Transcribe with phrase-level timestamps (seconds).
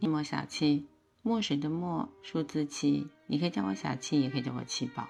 [0.00, 0.86] 莫小七，
[1.22, 3.08] 墨水的墨，数字七。
[3.26, 5.08] 你可以叫我小七，也可以叫我七宝。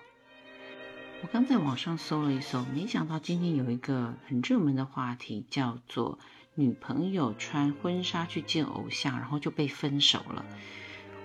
[1.23, 6.19] 我刚在网上搜了一搜，没想到今天有一个很热门的话题，叫做
[6.55, 10.45] 女朋友穿婚纱去见偶像，然后就被分手了。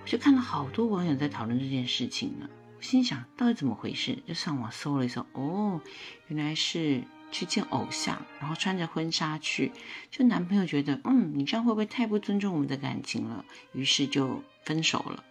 [0.02, 2.48] 我就看了好多网友在讨论这件事情呢。
[2.76, 4.18] 我心想，到底怎么回事？
[4.26, 5.80] 就上网搜了一搜，哦，
[6.26, 7.04] 原来是。
[7.32, 9.72] 去见偶像，然后穿着婚纱去，
[10.10, 13.44] 就男朋友觉得，嗯，你这样会不会太不尊重我们的感情了？
[13.72, 15.24] 于是就分手了。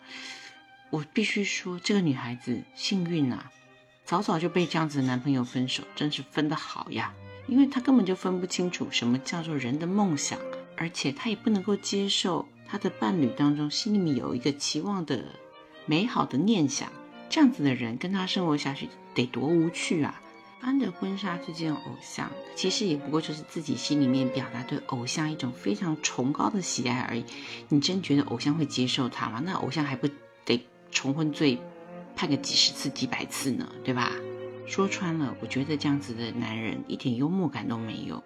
[0.90, 3.50] 我必须说，这个女孩子幸运啊，
[4.04, 7.14] 早早就被这样子的男朋友分手，真是分得好呀。
[7.48, 10.38] 因为她根本就分不清楚什么叫做人的梦想，
[10.76, 15.24] 而且她也不能够接受她的伴侣当中心里面有一个期望的
[15.86, 16.92] 美好的念想，
[17.30, 20.22] 这样子的人跟她生活下去得多无趣啊！
[20.62, 27.26] 穿着婚纱去见偶像，其实也不过就是自己心里面表达对偶像一种非常崇高的喜爱而已。
[27.68, 29.42] 你真觉得偶像会接受他吗？
[29.44, 30.08] 那偶像还不
[30.46, 31.60] 得重婚罪
[32.16, 33.68] 判个几十次、几百次呢？
[33.84, 34.12] 对吧？
[34.68, 38.24] 说穿了，我觉得这样子的男人一点幽默感都没有。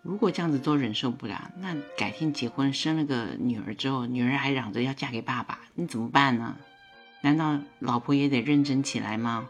[0.00, 6.56] 如果这样子都忍受不了，那改天结婚生了个女儿之后，女儿还嚷着要嫁给爸爸，你怎么办呢？
[7.20, 9.46] 难道老婆也得认真起来吗？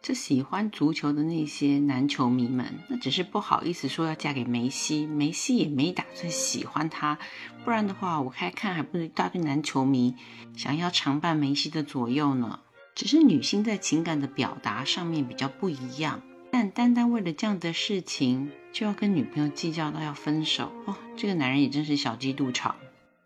[0.00, 7.18] 这喜欢足球的那些男球迷们，那只是不好意思说要嫁给梅西，梅西也没打算喜欢他，
[7.64, 10.14] 不然的话，我开看还不是一大堆男球迷
[10.56, 12.60] 想要常伴梅西的左右呢？
[12.94, 22.76] 只是女性在情感的表达上面比较不一样，但单单为了这样的事情就要跟女朋友计较到要分手哦，这个男人也真是小鸡肚肠。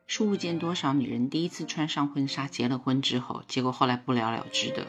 [0.06, 4.86] 数不见多少女人第一次穿上婚纱结了婚之后，结果后来不了了之的。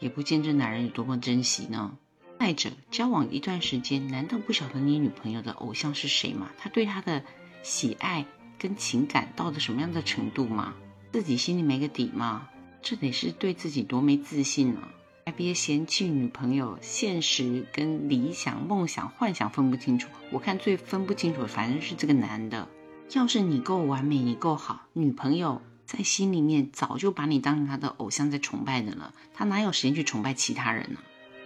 [0.00, 1.96] 也不见这男人有多么珍惜呢。
[2.38, 6.50] 再者，交往一段时间，难道不晓得你女朋友的偶像是谁吗？
[6.58, 7.22] 他对她的
[7.62, 8.26] 喜爱
[8.58, 10.74] 跟情感到的什么样的程度吗？
[11.12, 12.48] 自己心里没个底吗？
[12.82, 14.80] 这得是对自己多没自信呢！
[15.26, 20.08] 还别嫌弃女朋友现实跟理想、梦想、幻想分不清楚。
[20.32, 22.66] 我看最分不清楚，反正是这个男的。
[23.12, 25.60] 要是你够完美，你够好，女朋友。
[25.90, 31.00] 在心里面早就把你当成他的偶像在崇拜的了，他哪有时间去崇拜其他人呢？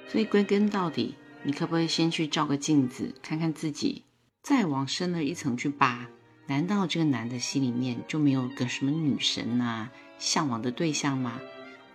[0.07, 4.05] 所以归根到底，你可不可以先去照个镜子，看看自己，
[4.43, 6.09] 再往深了一层去扒？
[6.47, 9.89] 难道这个男的心里面就没有个什么女神呐，
[10.19, 11.41] 向往的对象吗？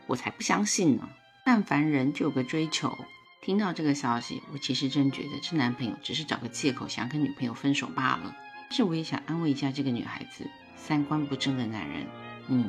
[0.07, 1.07] 我才不相信呢！
[1.45, 2.97] 但凡人就有个追求。
[3.43, 8.35] 听到这个消息，我其实真觉得这男朋友只是找个借口想跟女朋友分手罢了。
[8.69, 12.07] 但是我也想安慰一下这个女孩子，三观不正的男人。
[12.49, 12.65] 嗯，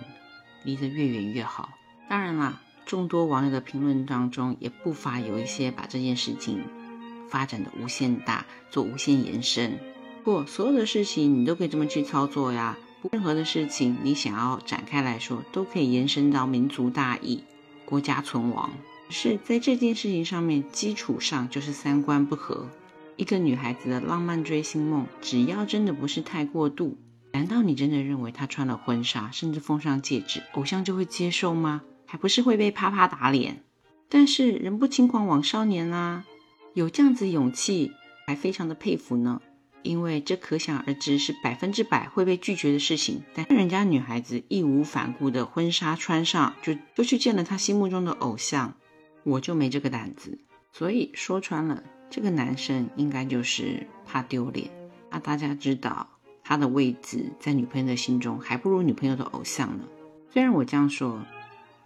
[0.62, 1.70] 离得越远越好。
[2.08, 6.62] 当然啦，众多网友的评论当中，也不乏有一些把这件事情
[7.28, 9.78] 发展的无限大，做无限延伸。
[10.22, 12.76] 不，所有的事情你都可以这么去操作呀。
[13.12, 17.44] 任何的事情你想要展开来说，都可以延伸到民族大义、
[17.86, 18.70] 国家存亡。
[19.08, 22.68] 是在这件事情上面，基础上就是三观不合。
[23.16, 26.98] 一个女孩子的浪漫追星梦，只要真的不是太过度。
[27.32, 31.82] 难道你真的认为她穿了婚纱，甚至封上戒指，偶像就会接受吗？
[32.06, 33.62] 还不是会被啪啪打脸？
[34.08, 36.24] 但是人不轻狂枉少年啦，
[36.74, 37.92] 有这样子勇气，
[38.26, 39.40] 还非常的佩服呢。
[39.82, 43.22] 因为这可想而知是百分之百会被拒绝的事情。
[43.32, 48.74] 但人家女孩子义无反顾的婚纱穿上，就就去见了她心目中的偶像，
[49.22, 50.38] 我就没这个胆子。
[50.72, 54.68] 所以说穿了，这个男生应该就是怕丢脸，
[55.10, 56.06] 怕大家知道。
[56.50, 59.84] 他的位置在女朋友的心中还不如女朋友的偶像呢。
[60.32, 61.24] 虽然我这样说，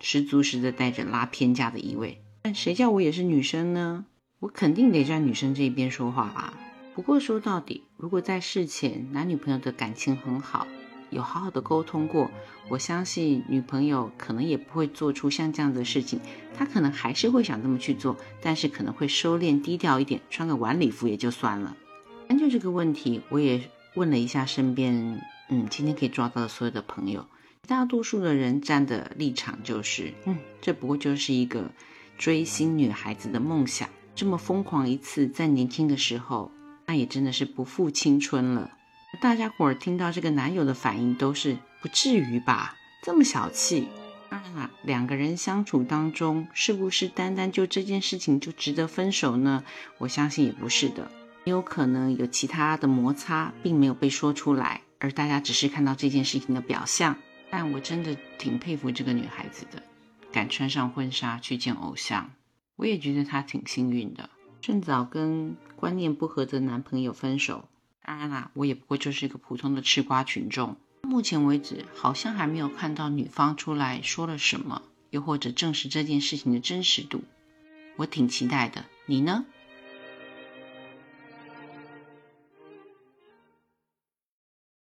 [0.01, 4.07] 十足十的带着拉偏架的意味，但谁叫我也是女生呢？
[4.41, 6.55] 我肯定得站女生这一边说话吧。
[6.95, 10.67] 不过说到底，如果在事前男女朋友的感情很好，
[11.11, 12.31] 有好好的沟通过，
[12.71, 16.19] 我相信女朋友可能也不会做出像这样的事情。
[16.57, 21.77] 她可能还是会想这么去做，但是可能会收敛低调一点，穿个晚礼服也就算了。
[22.27, 23.61] 单就这个问题，我也。
[23.95, 27.27] 问了一下身边，嗯，今天可以抓到的所有的朋友，
[27.67, 31.71] 大多数的人站的立场就是，嗯，这不过就是一个
[32.19, 36.51] 追星女孩子的梦想，这么疯狂一次，在年轻的时候，
[36.87, 38.73] 那也真的是不负青春了。
[39.23, 42.77] 大家伙儿听到这个男友的反应，都是不至于吧？
[43.03, 43.87] 这么小气？
[44.29, 49.63] 当然啦，两个人相处当中，是不是单单就这件事情就值得分手呢？
[49.99, 51.09] 我相信也不是的。
[51.45, 57.17] 也有可能有其他的摩擦，并没有被说出来，而大家只是看到这件事情的表象。
[57.51, 59.83] 但我真的挺佩服这个女孩子的，
[60.33, 62.33] 敢穿上婚纱去见偶像。
[62.77, 64.29] 我也觉得她挺幸运的，
[64.61, 67.69] 趁早跟观念不合的男朋友分手。
[68.05, 70.77] 当然啦，我也不过就是一个普通的吃瓜群众。
[71.03, 77.23] 目前为止，好像还没有看到女方出来说了什么，又或者证实这件事情的真实度。
[77.97, 79.45] 我挺期待的，你呢？